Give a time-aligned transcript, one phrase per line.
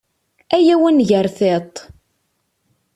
[0.55, 1.75] Ayaw ad nger tiṭ.